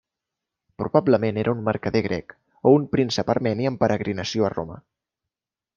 [0.81, 2.35] Probablement era un mercader grec,
[2.71, 4.85] o un príncep armeni en peregrinació a Roma.